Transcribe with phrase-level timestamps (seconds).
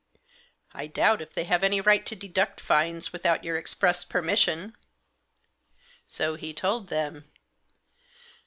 [0.81, 4.75] "I doubt if they have any right to deduct fines without your express permission."
[6.07, 7.29] So he told them.